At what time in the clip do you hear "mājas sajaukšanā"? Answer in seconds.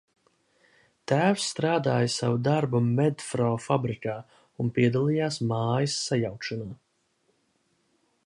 5.51-6.73